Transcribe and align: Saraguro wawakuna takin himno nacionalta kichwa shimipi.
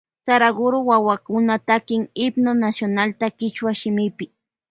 Saraguro 0.25 0.77
wawakuna 0.89 1.53
takin 1.67 2.01
himno 2.15 2.51
nacionalta 2.61 3.25
kichwa 3.37 3.71
shimipi. 3.79 4.25